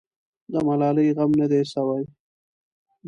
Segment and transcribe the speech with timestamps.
[0.51, 2.03] د ملالۍ غم نه دی سوی.